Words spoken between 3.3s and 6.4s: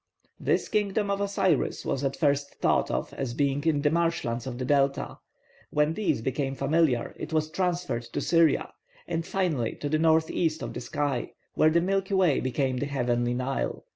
being in the marshlands of the delta; when these